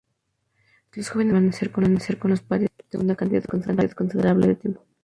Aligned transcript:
Los 0.95 1.09
jóvenes 1.11 1.33
pueden 1.69 1.73
permanecer 1.73 2.17
con 2.17 2.31
los 2.31 2.41
padres 2.41 2.71
de 2.89 2.97
una 2.97 3.15
cantidad 3.15 3.43
considerable 3.45 4.47
de 4.47 4.55
tiempo. 4.55 4.81